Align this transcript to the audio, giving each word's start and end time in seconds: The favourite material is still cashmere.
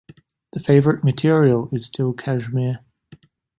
The 0.53 0.59
favourite 0.59 1.03
material 1.03 1.69
is 1.71 1.85
still 1.85 2.11
cashmere. 2.13 2.79